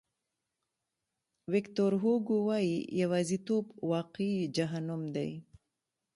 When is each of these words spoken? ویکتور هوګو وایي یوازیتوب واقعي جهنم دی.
ویکتور 1.51 1.91
هوګو 2.03 2.37
وایي 2.47 2.77
یوازیتوب 3.01 3.65
واقعي 3.91 4.37
جهنم 4.55 5.01
دی. 5.15 5.29